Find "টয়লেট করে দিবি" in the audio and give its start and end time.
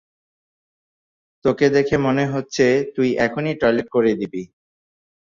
3.61-4.43